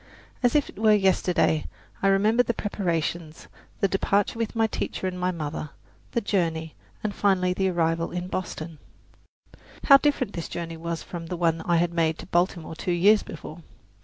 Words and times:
As 0.41 0.55
if 0.55 0.67
it 0.67 0.79
were 0.79 0.95
yesterday 0.95 1.67
I 2.01 2.07
remember 2.07 2.41
the 2.41 2.55
preparations, 2.55 3.47
the 3.81 3.87
departure 3.87 4.39
with 4.39 4.55
my 4.55 4.65
teacher 4.65 5.05
and 5.05 5.19
my 5.19 5.29
mother, 5.29 5.69
the 6.13 6.21
journey, 6.21 6.73
and 7.03 7.13
finally 7.13 7.53
the 7.53 7.69
arrival 7.69 8.09
in 8.09 8.27
Boston. 8.27 8.79
How 9.83 9.97
different 9.97 10.33
this 10.33 10.49
journey 10.49 10.75
was 10.75 11.03
from 11.03 11.27
the 11.27 11.37
one 11.37 11.61
I 11.67 11.75
had 11.75 11.93
made 11.93 12.17
to 12.17 12.25
Baltimore 12.25 12.73
two 12.75 12.91
years 12.93 13.21
before! 13.21 13.61